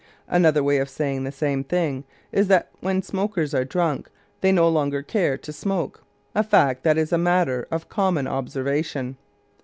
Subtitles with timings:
[0.27, 4.67] Another way of saying the same thing is that when smokers are drunk they no
[4.67, 9.15] longer care to smoke, a fact that is a matter of common observation.